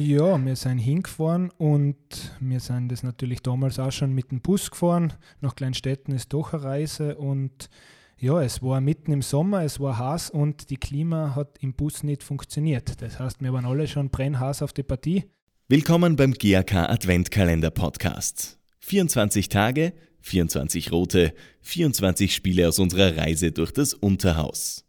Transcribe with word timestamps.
Ja, 0.00 0.38
wir 0.46 0.54
sind 0.54 0.78
hingefahren 0.78 1.50
und 1.58 1.96
wir 2.38 2.60
sind 2.60 2.92
das 2.92 3.02
natürlich 3.02 3.42
damals 3.42 3.80
auch 3.80 3.90
schon 3.90 4.12
mit 4.12 4.30
dem 4.30 4.40
Bus 4.40 4.70
gefahren. 4.70 5.12
Nach 5.40 5.56
Kleinstädten 5.56 6.14
ist 6.14 6.32
doch 6.32 6.52
eine 6.52 6.62
Reise 6.62 7.16
und 7.16 7.68
ja, 8.16 8.40
es 8.40 8.62
war 8.62 8.80
mitten 8.80 9.10
im 9.10 9.22
Sommer, 9.22 9.64
es 9.64 9.80
war 9.80 9.98
heiß 9.98 10.30
und 10.30 10.70
die 10.70 10.76
Klima 10.76 11.34
hat 11.34 11.58
im 11.62 11.74
Bus 11.74 12.04
nicht 12.04 12.22
funktioniert. 12.22 13.02
Das 13.02 13.18
heißt, 13.18 13.42
wir 13.42 13.52
waren 13.52 13.64
alle 13.64 13.88
schon 13.88 14.08
brennhaß 14.08 14.62
auf 14.62 14.72
die 14.72 14.84
Partie. 14.84 15.24
Willkommen 15.66 16.14
beim 16.14 16.32
GAK 16.32 16.76
Adventkalender 16.76 17.72
Podcast. 17.72 18.60
24 18.78 19.48
Tage, 19.48 19.94
24 20.20 20.92
rote, 20.92 21.34
24 21.62 22.32
Spiele 22.32 22.68
aus 22.68 22.78
unserer 22.78 23.16
Reise 23.16 23.50
durch 23.50 23.72
das 23.72 23.94
Unterhaus. 23.94 24.84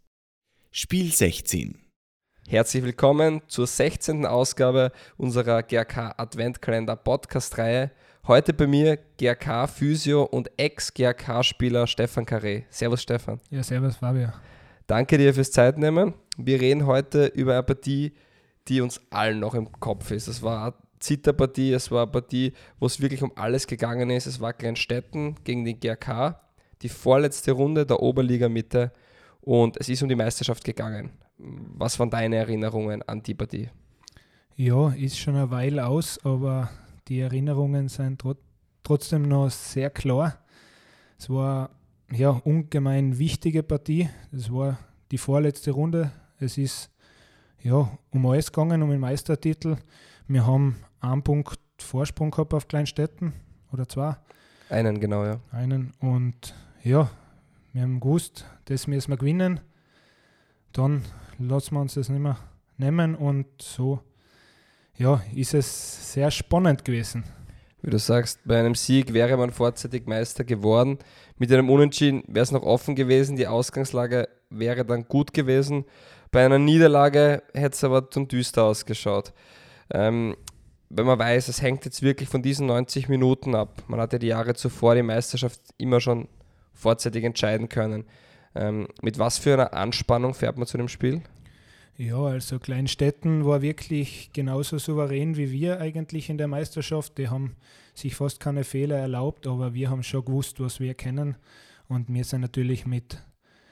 Spiel 0.70 1.12
16. 1.12 1.89
Herzlich 2.50 2.84
willkommen 2.84 3.44
zur 3.46 3.68
16. 3.68 4.26
Ausgabe 4.26 4.92
unserer 5.18 5.62
GRK 5.62 6.16
Adventkalender 6.18 6.96
Podcast-Reihe. 6.96 7.92
Heute 8.26 8.56
bei 8.56 8.66
mir 8.66 8.98
GRK 9.20 9.68
Physio 9.68 10.24
und 10.24 10.50
Ex-GRK-Spieler 10.58 11.86
Stefan 11.86 12.26
Carré. 12.26 12.64
Servus 12.72 13.04
Stefan. 13.04 13.40
Ja, 13.52 13.62
servus 13.62 13.98
Fabio. 13.98 14.30
Danke 14.88 15.20
dir 15.20 15.32
fürs 15.32 15.52
Zeitnehmen. 15.52 16.16
Wir 16.38 16.60
reden 16.60 16.88
heute 16.88 17.28
über 17.28 17.54
eine 17.54 17.62
Partie, 17.62 18.14
die 18.68 18.82
uns 18.82 19.00
allen 19.12 19.40
noch 19.42 19.54
im 19.54 19.72
Kopf 19.74 20.10
ist. 20.10 20.28
Es 20.28 20.42
war 20.42 20.64
eine 20.64 20.74
Zitterpartie, 21.00 21.72
es 21.74 21.92
war 21.92 22.02
eine 22.02 22.12
Partie, 22.12 22.54
wo 22.80 22.88
es 22.88 23.00
wirklich 23.00 23.22
um 23.22 23.32
alles 23.36 23.68
gegangen 23.68 24.10
ist. 24.10 24.26
Es 24.26 24.42
war 24.42 24.54
Kleinstetten 24.54 25.36
gegen 25.44 25.66
den 25.66 25.80
GRK, 25.80 26.42
die 26.82 26.90
vorletzte 26.90 27.52
Runde 27.52 27.86
der 27.86 28.00
Oberliga 28.00 28.50
Mitte 28.50 28.92
und 29.42 29.78
es 29.78 29.88
ist 29.88 30.02
um 30.02 30.10
die 30.10 30.16
Meisterschaft 30.16 30.64
gegangen. 30.64 31.12
Was 31.40 31.98
waren 32.00 32.10
deine 32.10 32.36
Erinnerungen 32.36 33.02
an 33.04 33.24
die 33.24 33.34
Partie? 33.34 33.70
Ja, 34.56 34.90
ist 34.90 35.18
schon 35.18 35.36
eine 35.36 35.52
Weile 35.52 35.88
aus, 35.88 36.24
aber 36.26 36.70
die 37.08 37.22
Erinnerungen 37.22 37.88
sind 37.88 38.20
tro 38.20 38.36
trotzdem 38.84 39.24
noch 39.24 39.50
sehr 39.50 39.90
klar. 39.90 40.38
Es 41.18 41.30
war 41.30 41.70
ja 42.12 42.30
ungemein 42.32 43.18
wichtige 43.18 43.64
Partie. 43.64 44.10
Es 44.32 44.52
war 44.52 44.78
die 45.12 45.18
vorletzte 45.18 45.72
Runde. 45.72 46.12
Es 46.40 46.58
ist 46.58 46.92
ja 47.62 47.90
um 48.12 48.26
alles 48.26 48.52
gegangen, 48.52 48.82
um 48.82 48.90
den 48.90 49.00
Meistertitel. 49.00 49.78
Wir 50.28 50.46
haben 50.46 50.76
einen 51.00 51.24
Punkt 51.24 51.60
Vorsprung 51.78 52.32
gehabt 52.32 52.54
auf 52.54 52.68
Kleinstädten 52.68 53.34
oder 53.72 53.88
zwei. 53.88 54.18
Einen, 54.70 55.00
genau, 55.00 55.24
ja. 55.24 55.40
Einen 55.52 55.94
und 56.00 56.54
ja, 56.84 57.10
wir 57.74 57.82
haben 57.82 58.00
gewusst, 58.00 58.46
das 58.66 58.88
müssen 58.88 59.12
wir 59.12 59.18
gewinnen. 59.18 59.62
Dann 60.74 61.04
lassen 61.38 61.76
wir 61.76 61.82
uns 61.82 61.96
das 61.96 62.10
nicht 62.10 62.22
mehr 62.22 62.38
nehmen 62.78 63.16
und 63.16 63.48
so 63.62 64.00
ja, 65.00 65.22
ist 65.34 65.54
es 65.54 66.14
sehr 66.14 66.30
spannend 66.30 66.84
gewesen. 66.84 67.24
Wie 67.82 67.90
du 67.90 67.98
sagst, 67.98 68.42
bei 68.44 68.60
einem 68.60 68.76
Sieg 68.76 69.14
wäre 69.14 69.38
man 69.38 69.52
vorzeitig 69.52 70.06
Meister 70.06 70.44
geworden. 70.44 71.00
Mit 71.38 71.52
einem 71.52 71.70
Unentschieden 71.70 72.24
wäre 72.28 72.44
es 72.44 72.52
noch 72.52 72.64
offen 72.64 72.96
gewesen, 72.96 73.38
die 73.38 73.48
Ausgangslage 73.48 74.28
wäre 74.50 74.84
dann 74.84 75.06
gut 75.06 75.34
gewesen. 75.34 75.86
Bei 76.32 76.46
einer 76.46 76.60
Niederlage 76.60 77.42
hätte 77.54 77.76
es 77.76 77.84
aber 77.86 78.12
zum 78.12 78.28
düster 78.28 78.64
ausgeschaut. 78.64 79.32
Ähm, 79.92 80.36
wenn 80.90 81.06
man 81.06 81.18
weiß, 81.18 81.48
es 81.48 81.62
hängt 81.62 81.86
jetzt 81.86 82.02
wirklich 82.02 82.28
von 82.28 82.42
diesen 82.42 82.68
90 82.68 83.08
Minuten 83.08 83.56
ab. 83.56 83.84
Man 83.88 84.02
hatte 84.02 84.20
die 84.20 84.28
Jahre 84.28 84.54
zuvor 84.56 84.96
die 84.96 85.04
Meisterschaft 85.04 85.62
immer 85.78 86.02
schon 86.02 86.28
vorzeitig 86.74 87.24
entscheiden 87.24 87.70
können. 87.70 88.06
Ähm, 88.56 88.88
mit 89.02 89.20
was 89.20 89.38
für 89.38 89.54
einer 89.54 89.74
Anspannung 89.74 90.34
fährt 90.34 90.58
man 90.58 90.68
zu 90.68 90.78
dem 90.78 90.88
Spiel? 90.88 91.22
Ja, 91.98 92.18
also 92.18 92.60
Kleinstädten 92.60 93.46
war 93.46 93.62
wirklich 93.62 94.32
genauso 94.32 94.78
souverän 94.78 95.36
wie 95.36 95.52
wir 95.52 95.82
eigentlich 95.82 96.30
in 96.30 96.38
der 96.38 96.48
Meisterschaft. 96.48 97.18
Die 97.18 97.28
haben 97.28 97.58
sich 97.94 98.16
fast 98.16 98.40
keine 98.40 98.64
Fehler 98.64 98.98
erlaubt, 98.98 99.46
aber 99.48 99.74
wir 99.74 99.90
haben 99.90 100.04
schon 100.04 100.24
gewusst, 100.24 100.62
was 100.62 100.80
wir 100.80 100.94
kennen. 100.94 101.36
Und 101.90 102.08
wir 102.08 102.24
sind 102.24 102.42
natürlich 102.42 102.86
mit 102.86 103.22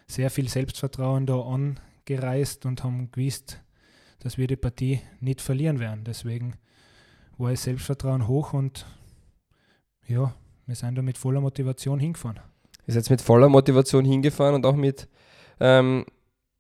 sehr 0.08 0.30
viel 0.30 0.50
Selbstvertrauen 0.50 1.26
da 1.26 1.40
angereist 1.40 2.66
und 2.66 2.84
haben 2.84 3.12
gewusst, 3.12 3.62
dass 4.20 4.38
wir 4.38 4.48
die 4.48 4.56
Partie 4.56 5.00
nicht 5.22 5.42
verlieren 5.42 5.80
werden. 5.80 6.04
Deswegen 6.04 6.56
war 7.38 7.52
das 7.52 7.64
Selbstvertrauen 7.64 8.28
hoch 8.28 8.54
und 8.54 8.86
ja, 10.06 10.34
wir 10.66 10.76
sind 10.76 10.96
da 10.96 11.02
mit 11.02 11.18
voller 11.18 11.42
Motivation 11.42 12.00
hingefahren. 12.00 12.40
Ihr 12.88 12.94
seid 12.94 13.10
mit 13.10 13.22
voller 13.22 13.50
Motivation 13.50 14.06
hingefahren 14.06 14.56
und 14.56 14.66
auch 14.66 14.76
mit 14.76 15.08
ähm, 15.60 16.06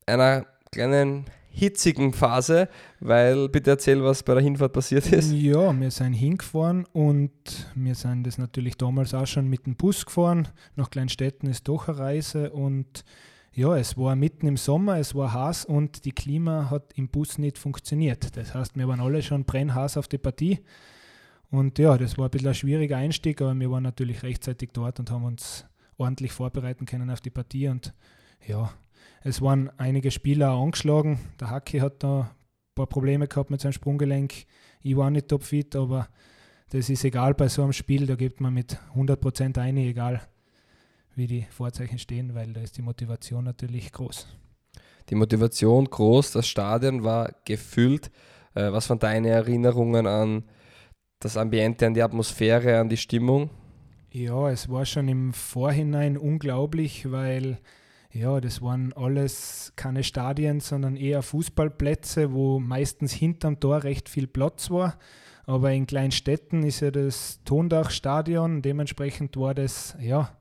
einer 0.05 0.45
kleinen 0.71 1.25
hitzigen 1.49 2.13
Phase, 2.13 2.69
weil 2.99 3.49
bitte 3.49 3.71
erzähl, 3.71 4.03
was 4.03 4.21
bei 4.21 4.35
der 4.35 4.43
Hinfahrt 4.43 4.73
passiert 4.73 5.11
ist. 5.11 5.31
Ja, 5.31 5.73
wir 5.73 5.89
sind 5.89 6.13
hingefahren 6.13 6.85
und 6.93 7.31
wir 7.73 7.95
sind 7.95 8.27
das 8.27 8.37
natürlich 8.37 8.77
damals 8.77 9.13
auch 9.13 9.25
schon 9.25 9.47
mit 9.47 9.65
dem 9.65 9.75
Bus 9.75 10.05
gefahren. 10.05 10.49
Nach 10.75 10.91
Kleinstädten 10.91 11.49
ist 11.49 11.67
doch 11.67 11.87
eine 11.87 11.97
Reise 11.97 12.51
und 12.51 13.03
ja, 13.53 13.75
es 13.75 13.97
war 13.97 14.15
mitten 14.15 14.45
im 14.45 14.57
Sommer, 14.57 14.99
es 14.99 15.15
war 15.15 15.33
heiß 15.33 15.65
und 15.65 16.05
die 16.05 16.11
Klima 16.11 16.69
hat 16.69 16.93
im 16.93 17.07
Bus 17.07 17.39
nicht 17.39 17.57
funktioniert. 17.57 18.37
Das 18.37 18.53
heißt, 18.53 18.75
wir 18.77 18.87
waren 18.87 18.99
alle 18.99 19.23
schon 19.23 19.45
brennhaß 19.45 19.97
auf 19.97 20.07
die 20.07 20.19
Partie. 20.19 20.59
Und 21.49 21.79
ja, 21.79 21.97
das 21.97 22.19
war 22.19 22.25
ein 22.25 22.31
bisschen 22.31 22.49
ein 22.49 22.53
schwieriger 22.53 22.97
Einstieg, 22.97 23.41
aber 23.41 23.55
wir 23.55 23.71
waren 23.71 23.81
natürlich 23.81 24.21
rechtzeitig 24.21 24.71
dort 24.73 24.99
und 24.99 25.09
haben 25.09 25.23
uns 25.23 25.65
ordentlich 25.97 26.31
vorbereiten 26.31 26.85
können 26.85 27.09
auf 27.09 27.21
die 27.21 27.29
Partie. 27.29 27.67
Und 27.67 27.93
ja, 28.45 28.71
es 29.23 29.41
waren 29.41 29.69
einige 29.77 30.11
Spieler 30.11 30.51
angeschlagen. 30.51 31.19
Der 31.39 31.49
Hacki 31.49 31.79
hat 31.79 32.03
da 32.03 32.21
ein 32.21 32.75
paar 32.75 32.87
Probleme 32.87 33.27
gehabt 33.27 33.49
mit 33.49 33.61
seinem 33.61 33.73
Sprunggelenk. 33.73 34.45
Ich 34.81 34.95
war 34.95 35.09
nicht 35.09 35.27
topfit, 35.27 35.75
aber 35.75 36.07
das 36.69 36.89
ist 36.89 37.03
egal 37.03 37.33
bei 37.33 37.47
so 37.47 37.63
einem 37.63 37.73
Spiel. 37.73 38.05
Da 38.05 38.15
gibt 38.15 38.41
man 38.41 38.53
mit 38.53 38.77
100% 38.95 39.57
ein, 39.57 39.77
egal 39.77 40.21
wie 41.15 41.27
die 41.27 41.47
Vorzeichen 41.49 41.97
stehen, 41.97 42.35
weil 42.35 42.53
da 42.53 42.61
ist 42.61 42.77
die 42.77 42.83
Motivation 42.83 43.43
natürlich 43.43 43.91
groß. 43.91 44.27
Die 45.09 45.15
Motivation 45.15 45.85
groß, 45.85 46.33
das 46.33 46.47
Stadion 46.47 47.03
war 47.03 47.33
gefüllt. 47.45 48.11
Äh, 48.53 48.71
was 48.71 48.89
waren 48.89 48.99
deine 48.99 49.29
Erinnerungen 49.29 50.05
an 50.05 50.43
das 51.19 51.37
Ambiente, 51.37 51.87
an 51.87 51.93
die 51.93 52.03
Atmosphäre, 52.03 52.79
an 52.79 52.89
die 52.89 52.97
Stimmung? 52.97 53.49
Ja, 54.09 54.49
es 54.49 54.69
war 54.69 54.85
schon 54.85 55.07
im 55.07 55.33
Vorhinein 55.33 56.17
unglaublich, 56.17 57.11
weil 57.11 57.59
ja, 58.11 58.39
das 58.39 58.61
waren 58.61 58.93
alles 58.93 59.73
keine 59.75 60.03
Stadien, 60.03 60.59
sondern 60.59 60.95
eher 60.95 61.21
Fußballplätze, 61.21 62.31
wo 62.31 62.59
meistens 62.59 63.11
hinterm 63.11 63.59
Tor 63.59 63.83
recht 63.83 64.09
viel 64.09 64.27
Platz 64.27 64.71
war. 64.71 64.97
Aber 65.45 65.71
in 65.71 65.87
kleinen 65.87 66.11
Städten 66.11 66.63
ist 66.63 66.79
ja 66.79 66.91
das 66.91 67.41
Tondachstadion, 67.43 68.61
dementsprechend 68.61 69.37
war 69.37 69.53
das 69.53 69.95
ja 69.99 70.37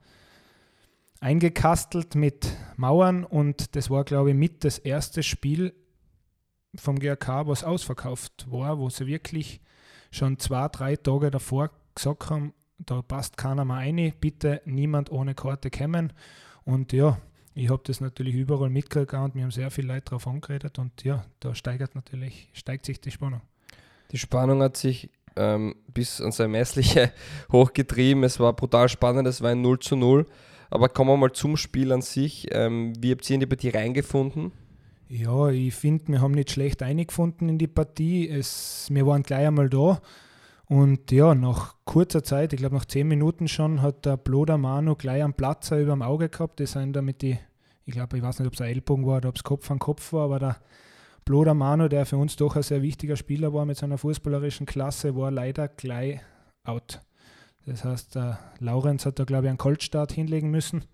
eingekastelt 1.21 2.15
mit 2.15 2.47
Mauern 2.77 3.25
und 3.25 3.75
das 3.75 3.91
war, 3.91 4.05
glaube 4.05 4.31
ich, 4.31 4.37
mit 4.37 4.65
das 4.65 4.79
erste 4.79 5.23
Spiel 5.23 5.75
vom 6.77 6.99
GRK, 6.99 7.47
was 7.47 7.65
ausverkauft 7.65 8.47
war, 8.51 8.79
wo 8.79 8.91
sie 8.91 9.07
wirklich 9.07 9.61
schon 10.11 10.39
zwei, 10.39 10.69
drei 10.69 10.97
Tage 10.97 11.31
davor 11.31 11.71
gesagt 11.95 12.31
haben, 12.31 12.53
da 12.79 13.03
passt 13.03 13.37
keiner 13.37 13.65
mehr 13.65 13.77
rein, 13.77 14.13
bitte 14.21 14.63
niemand 14.65 15.11
ohne 15.11 15.35
Karte 15.35 15.71
kommen. 15.71 16.13
Und 16.65 16.93
ja, 16.93 17.19
ich 17.55 17.71
habe 17.71 17.83
das 17.85 18.01
natürlich 18.01 18.35
überall 18.35 18.71
mitgekriegt 18.71 19.15
und 19.15 19.35
wir 19.35 19.43
haben 19.43 19.51
sehr 19.51 19.71
viele 19.71 19.89
Leute 19.89 20.07
darauf 20.07 20.27
angeredet 20.27 20.79
und 20.79 21.05
ja, 21.05 21.25
da 21.41 21.55
steigert 21.55 21.95
natürlich, 21.95 22.51
steigt 22.53 22.87
sich 22.87 23.01
die 23.01 23.11
Spannung. 23.11 23.41
Die 24.13 24.19
Spannung 24.19 24.63
hat 24.63 24.77
sich 24.77 25.11
ähm, 25.37 25.75
bis 25.93 26.21
ans 26.21 26.39
Ermessliche 26.39 27.13
hochgetrieben. 27.53 28.25
Es 28.25 28.41
war 28.41 28.53
brutal 28.55 28.89
spannend, 28.89 29.27
es 29.27 29.41
war 29.43 29.51
ein 29.51 29.63
0 29.63 29.79
zu 29.79 29.97
0. 29.97 30.27
Aber 30.69 30.89
kommen 30.89 31.11
wir 31.11 31.17
mal 31.17 31.33
zum 31.33 31.57
Spiel 31.57 31.93
an 31.93 32.03
sich. 32.03 32.49
Ähm, 32.51 32.93
wie 32.99 33.13
habt 33.13 33.29
ihr 33.31 33.35
in 33.35 33.41
die 33.41 33.47
Partie 33.47 33.71
reingefunden? 33.71 34.53
Ja, 35.09 35.49
ich 35.51 35.75
finde, 35.75 36.09
wir 36.09 36.21
haben 36.21 36.33
nicht 36.33 36.51
schlecht 36.51 36.83
eingefunden 36.83 37.49
in 37.49 37.59
die 37.59 37.69
Partie. 37.69 38.29
Es, 38.29 38.89
wir 38.91 39.07
waren 39.07 39.23
gleich 39.23 39.47
einmal 39.47 39.71
da. 39.71 40.01
Und 40.69 41.13
ja, 41.13 41.35
nach 41.35 41.77
kurzer 41.85 42.25
Zeit, 42.25 42.53
ich 42.53 42.59
glaube 42.59 42.75
nach 42.75 42.85
zehn 42.85 43.07
Minuten 43.07 43.47
schon, 43.47 43.83
hat 43.83 44.05
der 44.05 44.17
Bloder 44.17 44.59
Manu 44.59 44.97
gleich 44.97 45.23
einen 45.23 45.35
Platzer 45.35 45.79
über 45.81 45.93
dem 45.93 46.03
Auge 46.03 46.29
gehabt. 46.29 46.59
Die 46.59 46.67
sind 46.67 46.95
damit 46.95 47.23
die, 47.23 47.39
ich 47.85 47.95
glaube, 47.95 48.17
ich 48.17 48.23
weiß 48.23 48.41
nicht, 48.41 48.49
ob 48.49 48.55
es 48.55 48.61
ein 48.61 48.69
Ellbogen 48.69 49.07
war 49.07 49.19
oder 49.19 49.29
ob 49.29 49.37
es 49.37 49.45
Kopf 49.45 49.71
an 49.71 49.79
Kopf 49.79 50.13
war, 50.13 50.25
aber 50.25 50.39
der 50.41 50.57
Bloder 51.25 51.55
Manu, 51.55 51.89
der 51.89 52.07
für 52.07 52.17
uns 52.17 52.37
doch 52.37 52.57
ein 52.57 52.63
sehr 52.63 52.83
wichtiger 52.83 53.17
Spieler 53.17 53.53
war 53.53 53.65
mit 53.65 53.77
seiner 53.77 53.99
fußballerischen 53.99 54.67
Klasse, 54.67 55.17
war 55.17 55.31
leider 55.31 55.69
gleich 55.69 56.21
out. 56.65 57.01
Das 57.65 57.85
heißt, 57.85 58.15
der 58.15 58.39
Laurenz 58.61 59.07
hat 59.07 59.19
da, 59.19 59.25
glaube 59.25 59.47
ich, 59.47 59.49
einen 59.51 59.59
Kaltstart 59.59 60.13
hinlegen 60.13 60.51
müssen. 60.51 60.85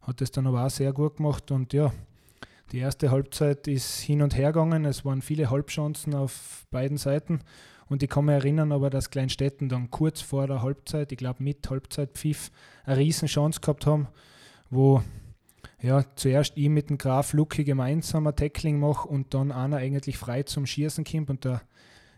Hat 0.00 0.20
das 0.20 0.30
dann 0.30 0.46
aber 0.46 0.64
auch 0.64 0.70
sehr 0.70 0.92
gut 0.92 1.16
gemacht 1.16 1.50
und 1.50 1.72
ja, 1.72 1.92
die 2.72 2.78
erste 2.78 3.10
Halbzeit 3.10 3.68
ist 3.68 4.00
hin 4.00 4.22
und 4.22 4.36
her 4.36 4.52
gegangen. 4.52 4.84
Es 4.84 5.04
waren 5.04 5.22
viele 5.22 5.50
Halbchancen 5.50 6.14
auf 6.14 6.66
beiden 6.70 6.96
Seiten. 6.96 7.40
Und 7.88 8.02
ich 8.02 8.10
kann 8.10 8.24
mich 8.24 8.34
erinnern, 8.34 8.72
aber 8.72 8.90
dass 8.90 9.10
Kleinstädten 9.10 9.68
dann 9.68 9.90
kurz 9.90 10.20
vor 10.20 10.46
der 10.46 10.62
Halbzeit, 10.62 11.12
ich 11.12 11.18
glaube 11.18 11.42
mit 11.42 11.68
Halbzeitpfiff, 11.68 12.50
eine 12.84 12.96
riesen 12.96 13.28
Chance 13.28 13.60
gehabt 13.60 13.86
haben, 13.86 14.08
wo 14.70 15.02
ja, 15.80 16.04
zuerst 16.16 16.52
ich 16.56 16.68
mit 16.68 16.90
dem 16.90 16.98
Graf 16.98 17.32
Lucky 17.32 17.62
gemeinsam 17.62 18.26
ein 18.26 18.34
Tackling 18.34 18.80
mache 18.80 19.06
und 19.06 19.34
dann 19.34 19.52
einer 19.52 19.76
eigentlich 19.76 20.18
frei 20.18 20.42
zum 20.42 20.66
Schießen 20.66 21.04
kommt 21.04 21.30
und 21.30 21.44
der 21.44 21.62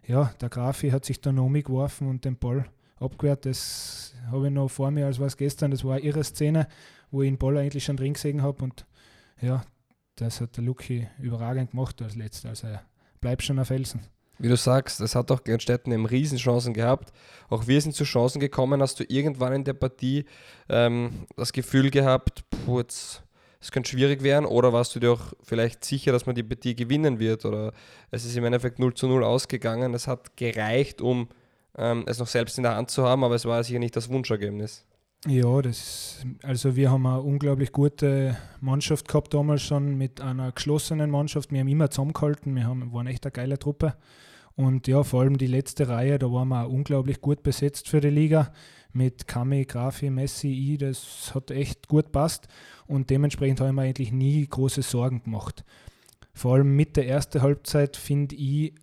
ja, 0.08 0.32
der 0.40 0.48
Grafi 0.48 0.90
hat 0.90 1.04
sich 1.04 1.20
dann 1.20 1.38
umgeworfen 1.38 2.08
und 2.08 2.24
den 2.24 2.38
Ball 2.38 2.64
abgewehrt. 2.98 3.44
Das 3.44 4.14
habe 4.30 4.46
ich 4.48 4.52
noch 4.52 4.68
vor 4.68 4.90
mir, 4.90 5.06
als 5.06 5.20
war 5.20 5.26
es 5.26 5.36
gestern. 5.36 5.70
Das 5.70 5.84
war 5.84 5.96
eine 5.96 6.04
irre 6.04 6.24
Szene, 6.24 6.66
wo 7.10 7.22
ich 7.22 7.28
den 7.28 7.36
Ball 7.36 7.58
eigentlich 7.58 7.84
schon 7.84 7.98
drin 7.98 8.14
gesehen 8.14 8.42
habe. 8.42 8.64
Und 8.64 8.86
ja, 9.40 9.62
das 10.16 10.40
hat 10.40 10.56
der 10.56 10.64
Luki 10.64 11.06
überragend 11.18 11.72
gemacht 11.72 12.00
als 12.00 12.16
letzter. 12.16 12.48
Also 12.48 12.68
er 12.68 12.82
bleibt 13.20 13.42
schon 13.42 13.58
auf 13.58 13.68
Felsen. 13.68 14.00
Wie 14.38 14.48
du 14.48 14.56
sagst, 14.56 15.00
es 15.00 15.14
hat 15.14 15.30
auch 15.30 15.42
Gernstetten 15.42 15.92
eben 15.92 16.06
Riesenchancen 16.06 16.72
gehabt. 16.72 17.12
Auch 17.48 17.66
wir 17.66 17.80
sind 17.80 17.94
zu 17.94 18.04
Chancen 18.04 18.40
gekommen. 18.40 18.80
Hast 18.80 19.00
du 19.00 19.04
irgendwann 19.08 19.52
in 19.52 19.64
der 19.64 19.72
Partie 19.72 20.26
ähm, 20.68 21.26
das 21.36 21.52
Gefühl 21.52 21.90
gehabt, 21.90 22.44
puh, 22.50 22.80
es 22.80 23.22
könnte 23.72 23.90
schwierig 23.90 24.22
werden? 24.22 24.46
Oder 24.46 24.72
warst 24.72 24.94
du 24.94 25.00
dir 25.00 25.12
auch 25.12 25.32
vielleicht 25.42 25.84
sicher, 25.84 26.12
dass 26.12 26.26
man 26.26 26.36
die 26.36 26.44
Partie 26.44 26.76
gewinnen 26.76 27.18
wird? 27.18 27.44
Oder 27.44 27.72
es 28.12 28.24
ist 28.24 28.36
im 28.36 28.44
Endeffekt 28.44 28.78
0 28.78 28.94
zu 28.94 29.08
0 29.08 29.24
ausgegangen. 29.24 29.92
Es 29.94 30.06
hat 30.06 30.36
gereicht, 30.36 31.00
um 31.00 31.28
ähm, 31.76 32.04
es 32.06 32.18
noch 32.18 32.28
selbst 32.28 32.58
in 32.58 32.62
der 32.62 32.76
Hand 32.76 32.90
zu 32.90 33.04
haben, 33.04 33.24
aber 33.24 33.34
es 33.34 33.44
war 33.44 33.62
sicher 33.64 33.80
nicht 33.80 33.96
das 33.96 34.08
Wunschergebnis. 34.08 34.84
Ja, 35.26 35.60
das, 35.62 36.24
also 36.44 36.76
wir 36.76 36.92
haben 36.92 37.04
eine 37.04 37.20
unglaublich 37.20 37.72
gute 37.72 38.36
Mannschaft 38.60 39.08
gehabt 39.08 39.34
damals 39.34 39.62
schon 39.62 39.96
mit 39.96 40.20
einer 40.20 40.52
geschlossenen 40.52 41.10
Mannschaft. 41.10 41.50
Wir 41.50 41.58
haben 41.58 41.68
immer 41.68 41.90
zusammengehalten, 41.90 42.54
wir 42.54 42.64
haben, 42.64 42.92
waren 42.92 43.08
echt 43.08 43.26
eine 43.26 43.32
geile 43.32 43.58
Truppe. 43.58 43.96
Und 44.58 44.88
ja, 44.88 45.04
vor 45.04 45.20
allem 45.20 45.38
die 45.38 45.46
letzte 45.46 45.88
Reihe, 45.88 46.18
da 46.18 46.32
waren 46.32 46.48
wir 46.48 46.66
auch 46.66 46.68
unglaublich 46.68 47.20
gut 47.20 47.44
besetzt 47.44 47.88
für 47.88 48.00
die 48.00 48.10
Liga. 48.10 48.52
Mit 48.92 49.28
Kami, 49.28 49.64
Grafi, 49.64 50.10
Messi, 50.10 50.48
I, 50.48 50.76
das 50.76 51.32
hat 51.32 51.52
echt 51.52 51.86
gut 51.86 52.10
passt. 52.10 52.48
Und 52.88 53.08
dementsprechend 53.08 53.60
haben 53.60 53.76
wir 53.76 53.82
eigentlich 53.82 54.10
nie 54.10 54.44
große 54.44 54.82
Sorgen 54.82 55.22
gemacht. 55.22 55.64
Vor 56.34 56.54
allem 56.54 56.74
mit 56.74 56.96
der 56.96 57.06
ersten 57.06 57.40
Halbzeit, 57.40 57.96
finde 57.96 58.34
ich, 58.34 58.74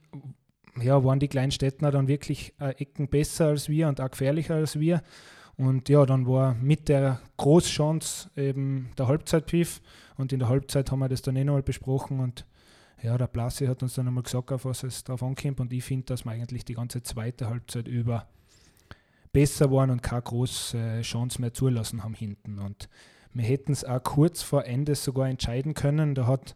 ja, 0.81 1.03
waren 1.03 1.19
die 1.19 1.27
kleinen 1.27 1.51
Städter 1.51 1.91
dann 1.91 2.07
wirklich 2.07 2.53
äh, 2.61 2.69
Ecken 2.81 3.09
besser 3.09 3.47
als 3.47 3.67
wir 3.67 3.89
und 3.89 3.99
auch 3.99 4.11
gefährlicher 4.11 4.55
als 4.55 4.79
wir. 4.79 5.01
Und 5.57 5.89
ja, 5.89 6.05
dann 6.05 6.25
war 6.25 6.53
mit 6.53 6.87
der 6.87 7.19
Großchance 7.35 8.29
eben 8.37 8.91
der 8.97 9.09
Halbzeitpfiff 9.09 9.81
und 10.15 10.31
in 10.31 10.39
der 10.39 10.47
Halbzeit 10.47 10.89
haben 10.89 10.99
wir 10.99 11.09
das 11.09 11.21
dann 11.21 11.35
eh 11.35 11.43
nochmal 11.43 11.63
besprochen 11.63 12.21
und 12.21 12.45
ja, 13.05 13.17
der 13.17 13.27
Blasi 13.27 13.67
hat 13.67 13.83
uns 13.83 13.95
dann 13.95 14.05
nochmal 14.05 14.23
gesagt, 14.23 14.51
auf 14.51 14.65
was 14.65 14.83
es 14.83 15.03
drauf 15.03 15.21
ankommt 15.23 15.59
und 15.59 15.71
ich 15.71 15.83
finde, 15.83 16.07
dass 16.07 16.25
wir 16.25 16.31
eigentlich 16.31 16.65
die 16.65 16.73
ganze 16.73 17.03
zweite 17.03 17.49
Halbzeit 17.49 17.87
über 17.87 18.27
besser 19.31 19.71
waren 19.71 19.91
und 19.91 20.01
keine 20.01 20.23
große 20.23 21.01
Chance 21.01 21.39
mehr 21.39 21.53
zulassen 21.53 22.03
haben 22.03 22.15
hinten 22.15 22.59
und 22.59 22.89
wir 23.33 23.43
hätten 23.43 23.73
es 23.73 23.83
auch 23.83 24.01
kurz 24.01 24.41
vor 24.41 24.65
Ende 24.65 24.95
sogar 24.95 25.27
entscheiden 25.27 25.73
können. 25.73 26.15
Da 26.15 26.25
hat, 26.25 26.55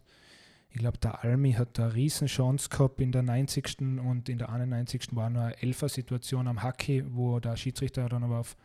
ich 0.69 0.79
glaube, 0.79 0.97
der 0.97 1.25
Almi 1.25 1.51
hat 1.51 1.77
da 1.77 1.83
eine 1.83 1.93
Riesenchance 1.93 2.69
gehabt 2.69 3.01
in 3.01 3.11
der 3.11 3.21
90. 3.21 3.81
und 3.81 4.29
in 4.29 4.37
der 4.37 4.49
91. 4.49 5.09
war 5.11 5.29
noch 5.29 5.41
eine 5.41 5.61
Elfer-Situation 5.61 6.47
am 6.47 6.63
Hockey, 6.63 7.03
wo 7.05 7.41
der 7.41 7.57
Schiedsrichter 7.57 8.07
dann 8.07 8.23
aber 8.23 8.39
auf 8.39 8.55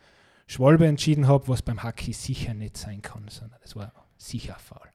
Schwalbe 0.47 0.87
entschieden 0.87 1.27
habe, 1.27 1.49
was 1.49 1.63
beim 1.63 1.83
Hockey 1.83 2.13
sicher 2.13 2.55
nicht 2.55 2.77
sein 2.77 3.03
kann, 3.03 3.27
sondern 3.29 3.59
das 3.63 3.75
war 3.75 3.93
sicher 4.17 4.57
faul. 4.61 4.94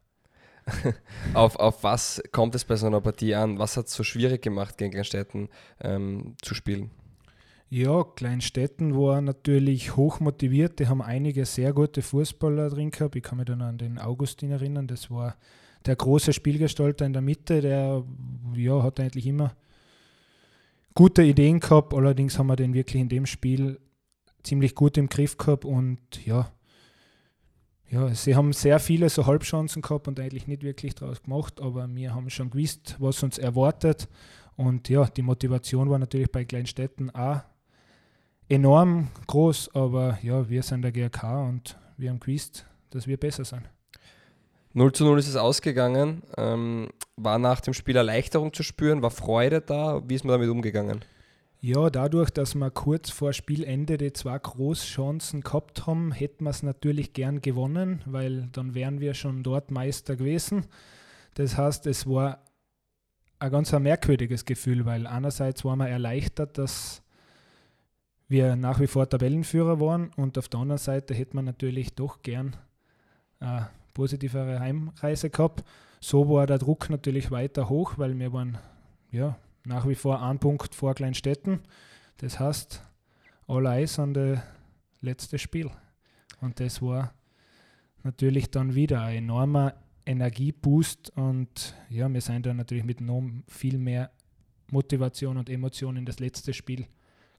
Auf, 1.34 1.56
auf 1.56 1.84
was 1.84 2.22
kommt 2.32 2.56
es 2.56 2.66
bei 2.66 2.76
so 2.76 2.88
einer 2.88 3.02
Partie 3.02 3.36
an? 3.36 3.60
Was 3.60 3.78
hat 3.78 3.88
es 3.88 3.94
so 3.94 4.04
schwierig 4.04 4.42
gemacht, 4.42 4.78
gegen 4.78 4.92
Kleinstädten 4.92 5.50
ähm, 5.82 6.36
zu 6.42 6.54
spielen? 6.56 6.92
Ja, 7.70 8.04
Kleinstädten 8.04 8.96
war 8.96 9.22
natürlich 9.22 9.96
hoch 9.96 10.20
motiviert. 10.20 10.80
Die 10.80 10.88
haben 10.88 11.04
einige 11.04 11.46
sehr 11.46 11.72
gute 11.72 12.02
Fußballer 12.02 12.70
drin 12.70 12.90
gehabt. 12.90 13.16
Ich 13.16 13.22
kann 13.22 13.38
mich 13.38 13.46
dann 13.46 13.62
an 13.62 13.78
den 13.78 14.00
Augustin 14.00 14.50
erinnern. 14.50 14.88
Das 14.88 15.12
war 15.12 15.36
der 15.86 15.96
große 15.96 16.34
Spielgestalter 16.34 17.06
in 17.06 17.14
der 17.14 17.22
Mitte. 17.22 17.62
Der 17.62 18.04
ja, 18.56 18.82
hat 18.82 19.00
eigentlich 19.00 19.28
immer 19.28 19.56
gute 20.96 21.22
Ideen 21.22 21.60
gehabt. 21.60 21.94
Allerdings 21.94 22.40
haben 22.40 22.48
wir 22.48 22.56
den 22.56 22.74
wirklich 22.74 23.02
in 23.02 23.10
dem 23.10 23.28
Spiel 23.28 23.80
ziemlich 24.42 24.74
gut 24.74 24.98
im 24.98 25.08
Griff 25.08 25.38
gehabt 25.38 25.64
und 25.64 26.00
ja, 26.26 26.52
ja, 27.92 28.14
sie 28.14 28.36
haben 28.36 28.54
sehr 28.54 28.80
viele 28.80 29.10
so 29.10 29.26
Halbchancen 29.26 29.82
gehabt 29.82 30.08
und 30.08 30.20
eigentlich 30.20 30.48
nicht 30.48 30.64
wirklich 30.64 30.94
draus 30.96 31.22
gemacht, 31.24 31.60
aber 31.60 31.88
wir 31.90 32.14
haben 32.14 32.30
schon 32.30 32.52
gewusst, 32.52 32.96
was 33.00 33.24
uns 33.24 33.38
erwartet. 33.38 34.08
Und 34.56 34.90
ja, 34.90 35.06
die 35.06 35.22
Motivation 35.22 35.90
war 35.90 35.98
natürlich 35.98 36.32
bei 36.32 36.46
Kleinstädten 36.46 37.10
auch 37.16 37.42
enorm 38.48 39.08
groß, 39.28 39.74
aber 39.74 40.20
ja, 40.22 40.50
wir 40.50 40.62
sind 40.64 40.82
der 40.84 40.92
GRK 40.92 41.48
und 41.48 41.78
wir 41.98 42.10
haben 42.10 42.20
gewusst, 42.20 42.66
dass 42.92 43.08
wir 43.08 43.18
besser 43.18 43.46
sind. 43.46 43.64
0 44.74 44.92
zu 44.92 45.04
0 45.04 45.18
ist 45.18 45.28
es 45.28 45.36
ausgegangen. 45.36 46.22
Ähm, 46.38 46.90
war 47.16 47.40
nach 47.40 47.60
dem 47.60 47.74
Spiel 47.74 47.96
Erleichterung 47.96 48.54
zu 48.54 48.62
spüren? 48.62 49.02
War 49.02 49.12
Freude 49.12 49.62
da? 49.62 50.02
Wie 50.08 50.16
ist 50.16 50.24
man 50.24 50.34
damit 50.34 50.50
umgegangen? 50.50 51.04
Ja, 51.62 51.90
dadurch, 51.90 52.30
dass 52.30 52.56
wir 52.56 52.72
kurz 52.72 53.10
vor 53.10 53.34
Spielende 53.34 53.98
die 53.98 54.14
zwei 54.14 54.40
Großchancen 54.40 55.42
gehabt 55.42 55.88
haben, 55.88 56.14
hätten 56.14 56.46
wir 56.46 56.52
es 56.52 56.64
natürlich 56.64 57.12
gern 57.12 57.42
gewonnen, 57.42 58.02
weil 58.06 58.48
dann 58.54 58.76
wären 58.76 59.02
wir 59.02 59.14
schon 59.14 59.44
dort 59.44 59.70
Meister 59.70 60.16
gewesen. 60.16 60.68
Das 61.34 61.58
heißt, 61.58 61.86
es 61.88 62.08
war 62.08 62.46
ein 63.40 63.52
ganz 63.52 63.74
ein 63.74 63.84
merkwürdiges 63.84 64.46
Gefühl, 64.46 64.86
weil 64.86 65.06
einerseits 65.06 65.66
waren 65.66 65.80
wir 65.80 65.90
erleichtert, 65.90 66.58
dass 66.58 67.02
wir 68.30 68.56
nach 68.56 68.80
wie 68.80 68.88
vor 68.88 69.10
Tabellenführer 69.10 69.82
waren 69.82 70.12
und 70.16 70.38
auf 70.38 70.48
der 70.48 70.62
anderen 70.62 70.78
Seite 70.78 71.14
hätte 71.14 71.36
man 71.36 71.44
natürlich 71.44 71.94
doch 71.94 72.22
gern 72.22 72.56
eine 73.42 73.70
positivere 73.94 74.62
Heimreise 74.62 75.30
gehabt. 75.30 75.66
So 76.00 76.30
war 76.30 76.48
der 76.48 76.58
Druck 76.58 76.90
natürlich 76.90 77.32
weiter 77.32 77.68
hoch, 77.68 77.98
weil 77.98 78.18
wir 78.18 78.32
waren 78.32 78.58
ja 79.12 79.38
nach 79.66 79.88
wie 79.88 79.96
vor 79.96 80.22
ein 80.22 80.40
Punkt 80.40 80.76
vor 80.76 80.94
Kleinstädten. 80.96 81.62
Das 82.18 82.40
heißt, 82.40 82.86
all 83.48 83.66
eyes 83.66 84.00
an 84.00 84.14
das 84.14 84.40
letzte 85.02 85.38
Spiel. 85.38 85.70
Und 86.42 86.60
das 86.60 86.82
war 86.82 87.14
natürlich 88.04 88.52
dann 88.52 88.76
wieder 88.76 89.02
ein 89.02 89.18
enormer 89.18 89.76
Energieboost 90.06 91.12
und 91.16 91.76
ja, 91.90 92.12
wir 92.12 92.22
sind 92.22 92.46
dann 92.46 92.58
natürlich 92.58 92.84
mit 92.84 93.02
noch 93.02 93.22
viel 93.48 93.78
mehr 93.78 94.12
Motivation 94.72 95.38
und 95.38 95.50
Emotion 95.50 95.98
in 95.98 96.06
das 96.06 96.20
letzte 96.20 96.54
Spiel 96.54 96.88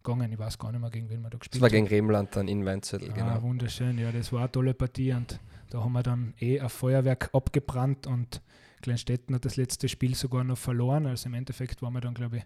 gegangen. 0.02 0.32
Ich 0.32 0.38
weiß 0.38 0.58
gar 0.58 0.70
nicht 0.70 0.80
mehr, 0.80 0.90
gegen 0.90 1.08
wen 1.10 1.20
wir 1.22 1.30
da 1.30 1.38
gespielt 1.38 1.60
haben. 1.60 1.60
Das 1.60 1.62
war 1.62 1.70
gegen 1.70 1.88
Remland 1.88 2.36
dann 2.36 2.48
in 2.48 2.64
Weinzettel, 2.64 3.10
ah, 3.10 3.14
genau. 3.14 3.42
Wunderschön, 3.42 3.98
ja, 3.98 4.12
das 4.12 4.32
war 4.32 4.40
eine 4.40 4.52
tolle 4.52 4.74
Partie 4.74 5.12
und 5.12 5.40
da 5.70 5.82
haben 5.82 5.92
wir 5.92 6.02
dann 6.02 6.34
eh 6.38 6.60
ein 6.60 6.68
Feuerwerk 6.68 7.30
abgebrannt 7.32 8.06
und 8.06 8.40
Kleinstetten 8.80 9.34
hat 9.34 9.44
das 9.44 9.56
letzte 9.56 9.88
Spiel 9.88 10.14
sogar 10.14 10.44
noch 10.44 10.58
verloren. 10.58 11.06
Also 11.06 11.28
im 11.28 11.34
Endeffekt 11.34 11.82
waren 11.82 11.92
wir 11.92 12.00
dann, 12.00 12.14
glaube 12.14 12.38
ich, 12.38 12.42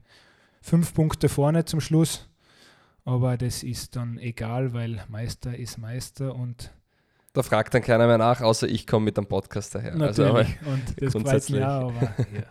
fünf 0.61 0.95
Punkte 0.95 1.29
vorne 1.29 1.65
zum 1.65 1.81
Schluss. 1.81 2.29
Aber 3.05 3.37
das 3.37 3.63
ist 3.63 3.97
dann 3.97 4.19
egal, 4.19 4.73
weil 4.73 5.05
Meister 5.09 5.57
ist 5.57 5.79
Meister 5.79 6.35
und 6.35 6.73
da 7.35 7.43
fragt 7.43 7.75
dann 7.75 7.83
keiner 7.83 8.07
mehr 8.07 8.17
nach, 8.17 8.41
außer 8.41 8.69
ich 8.69 8.87
komme 8.87 9.07
mit 9.07 9.17
dem 9.17 9.27
Podcast 9.27 9.75
daher. 9.75 9.93
Also 9.95 10.23
Natürlich, 10.23 10.57
also, 10.61 10.71
und 10.71 11.03
das 11.03 11.13
grundsätzlich. 11.13 11.65
Auch, 11.65 11.93
aber, 11.93 12.01
ja. 12.33 12.45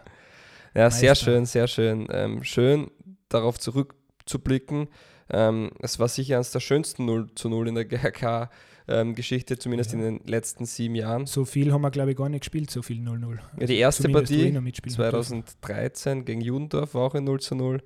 ja 0.81 0.91
sehr 0.91 1.15
schön, 1.15 1.46
sehr 1.46 1.67
schön. 1.67 2.05
Ähm, 2.12 2.43
schön 2.43 2.91
darauf 3.29 3.58
zurückzublicken. 3.60 4.89
Ähm, 5.29 5.72
es 5.79 6.00
war 6.00 6.10
sicher 6.10 6.36
eines 6.36 6.51
der 6.51 6.60
schönsten 6.60 7.05
0 7.05 7.34
zu 7.34 7.48
0 7.48 7.69
in 7.69 7.75
der 7.75 7.86
GHK 7.86 8.50
ähm, 8.88 9.16
Geschichte, 9.16 9.58
zumindest 9.58 9.94
ja. 9.94 10.00
in 10.00 10.04
den 10.04 10.28
letzten 10.28 10.66
sieben 10.66 10.96
Jahren. 10.96 11.25
So 11.25 11.46
viel 11.46 11.72
haben 11.72 11.82
wir, 11.82 11.92
glaube 11.92 12.12
ich, 12.12 12.18
gar 12.18 12.30
nicht 12.30 12.42
gespielt, 12.42 12.70
so 12.70 12.82
viel 12.82 12.98
0-0. 12.98 13.40
Ja, 13.60 13.66
die 13.66 13.78
erste 13.78 14.10
Partie 14.10 14.54
2013 14.88 16.25
gegen 16.25 16.42
Judendorf 16.42 16.94
war 16.94 17.04
auch 17.04 17.16
ein 17.16 17.24
0 17.24 17.40
0. 17.52 17.82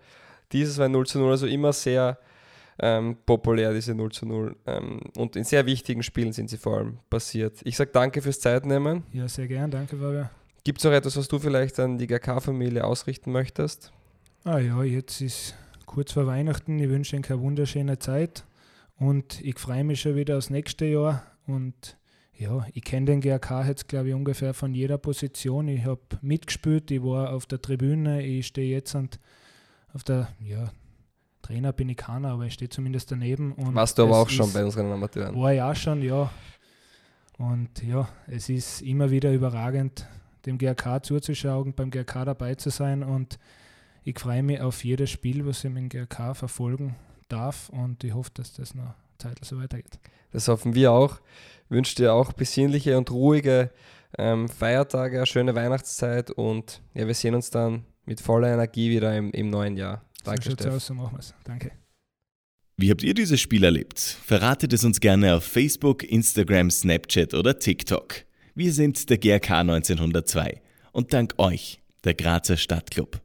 Dieses 0.51 0.77
war 0.77 0.85
ein 0.85 0.91
0 0.91 1.05
0, 1.13 1.31
also 1.31 1.45
immer 1.45 1.73
sehr 1.73 2.17
ähm, 2.79 3.17
populär, 3.25 3.73
diese 3.73 3.93
0 3.93 4.09
0. 4.21 4.55
Ähm, 4.65 5.01
und 5.17 5.35
in 5.35 5.43
sehr 5.43 5.65
wichtigen 5.65 6.03
Spielen 6.03 6.33
sind 6.33 6.49
sie 6.49 6.57
vor 6.57 6.77
allem 6.77 6.99
passiert. 7.09 7.59
Ich 7.63 7.77
sage 7.77 7.91
danke 7.93 8.21
fürs 8.21 8.39
Zeitnehmen. 8.39 9.03
Ja, 9.13 9.27
sehr 9.27 9.47
gern, 9.47 9.71
danke, 9.71 9.97
Fabian. 9.97 10.29
Gibt 10.63 10.79
es 10.79 10.83
noch 10.83 10.91
etwas, 10.91 11.15
was 11.15 11.27
du 11.27 11.39
vielleicht 11.39 11.79
an 11.79 11.97
die 11.97 12.07
GK-Familie 12.07 12.83
ausrichten 12.83 13.31
möchtest? 13.31 13.93
Ah 14.43 14.59
ja, 14.59 14.83
jetzt 14.83 15.21
ist 15.21 15.55
kurz 15.85 16.11
vor 16.11 16.27
Weihnachten. 16.27 16.77
Ich 16.79 16.89
wünsche 16.89 17.15
Ihnen 17.15 17.25
eine 17.25 17.39
wunderschöne 17.39 17.99
Zeit. 17.99 18.43
Und 18.99 19.41
ich 19.41 19.59
freue 19.59 19.83
mich 19.83 20.01
schon 20.01 20.15
wieder 20.15 20.37
aufs 20.37 20.49
nächste 20.49 20.85
Jahr. 20.85 21.23
Und 21.45 21.97
ja, 22.33 22.65
ich 22.73 22.83
kenne 22.83 23.07
den 23.07 23.21
GRK 23.21 23.67
jetzt, 23.67 23.87
glaube 23.87 24.09
ich, 24.09 24.13
ungefähr 24.13 24.53
von 24.53 24.73
jeder 24.73 24.97
Position. 24.97 25.67
Ich 25.67 25.85
habe 25.85 26.01
mitgespielt, 26.21 26.91
ich 26.91 27.03
war 27.03 27.31
auf 27.33 27.45
der 27.45 27.61
Tribüne, 27.61 28.25
ich 28.25 28.47
stehe 28.47 28.75
jetzt 28.75 28.95
und 28.95 29.19
auf 29.93 30.03
der, 30.03 30.29
ja, 30.39 30.71
Trainer 31.41 31.71
bin 31.71 31.87
ich 31.89 31.97
keiner, 31.97 32.31
aber 32.31 32.45
ich 32.45 32.53
stehe 32.53 32.69
zumindest 32.69 33.11
daneben. 33.11 33.53
Und 33.53 33.73
Warst 33.73 33.97
du 33.97 34.03
aber 34.03 34.17
auch 34.17 34.29
schon 34.29 34.51
bei 34.51 34.65
unseren 34.65 34.91
Amateuren? 34.91 35.39
War 35.39 35.53
ich 35.53 35.61
auch 35.61 35.75
schon, 35.75 36.01
ja. 36.01 36.29
Und 37.37 37.83
ja, 37.83 38.09
es 38.27 38.49
ist 38.49 38.81
immer 38.81 39.11
wieder 39.11 39.31
überragend, 39.31 40.07
dem 40.45 40.57
GRK 40.57 41.03
zuzuschauen, 41.03 41.73
beim 41.73 41.91
GRK 41.91 42.25
dabei 42.25 42.55
zu 42.55 42.69
sein 42.69 43.03
und 43.03 43.37
ich 44.03 44.19
freue 44.19 44.41
mich 44.41 44.59
auf 44.59 44.83
jedes 44.83 45.09
Spiel, 45.09 45.45
was 45.45 45.63
ich 45.63 45.69
mit 45.69 45.83
dem 45.83 45.89
GRK 45.89 46.33
verfolgen 46.33 46.95
darf 47.27 47.69
und 47.69 48.03
ich 48.03 48.13
hoffe, 48.13 48.31
dass 48.33 48.53
das 48.53 48.73
noch 48.73 48.93
Zeit 49.17 49.37
so 49.43 49.57
weitergeht. 49.59 49.99
Das 50.31 50.47
hoffen 50.47 50.75
wir 50.75 50.91
auch. 50.91 51.19
Ich 51.65 51.71
wünsche 51.71 51.95
dir 51.95 52.13
auch 52.13 52.33
besinnliche 52.33 52.97
und 52.97 53.11
ruhige 53.11 53.71
ähm, 54.17 54.47
Feiertage, 54.47 55.17
eine 55.17 55.25
schöne 55.25 55.55
Weihnachtszeit 55.55 56.31
und 56.31 56.81
ja, 56.93 57.07
wir 57.07 57.13
sehen 57.13 57.35
uns 57.35 57.49
dann 57.49 57.85
mit 58.05 58.21
voller 58.21 58.53
Energie 58.53 58.89
wieder 58.89 59.15
im, 59.15 59.31
im 59.31 59.49
neuen 59.49 59.77
Jahr. 59.77 60.01
Danke, 60.23 60.43
so 60.43 60.51
Steff. 60.51 60.73
aus, 60.73 60.85
so 60.87 60.93
machen 60.93 61.13
wir 61.13 61.19
es. 61.19 61.33
Danke. 61.43 61.71
Wie 62.77 62.91
habt 62.91 63.01
ihr 63.01 63.13
dieses 63.13 63.41
Spiel 63.41 63.63
erlebt? 63.63 63.99
Verratet 63.99 64.71
es 64.71 64.83
uns 64.83 64.99
gerne 64.99 65.35
auf 65.35 65.43
Facebook, 65.43 66.03
Instagram, 66.03 66.69
Snapchat 66.69 67.33
oder 67.33 67.57
TikTok. 67.57 68.23
Wir 68.53 68.71
sind 68.71 69.09
der 69.09 69.17
GRK 69.17 69.61
1902 69.61 70.61
und 70.91 71.11
dank 71.11 71.33
euch 71.37 71.81
der 72.03 72.13
Grazer 72.13 72.57
Stadtclub. 72.57 73.19